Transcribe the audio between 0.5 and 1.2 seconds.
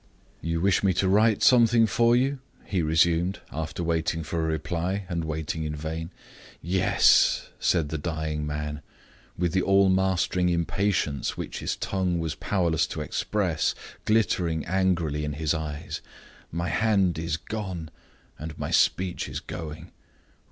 wish me to